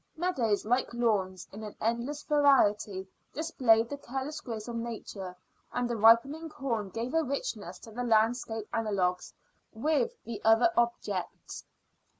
[0.17, 5.35] Meadows, like lawns, in an endless variety, displayed the careless graces of nature;
[5.71, 9.31] and the ripening corn gave a richness to the landscape analogous
[9.73, 11.65] with the other objects.